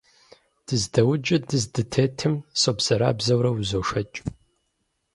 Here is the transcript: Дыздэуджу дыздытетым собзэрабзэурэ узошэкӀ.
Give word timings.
Дыздэуджу 0.65 1.37
дыздытетым 1.49 2.33
собзэрабзэурэ 2.61 3.49
узошэкӀ. 3.57 4.17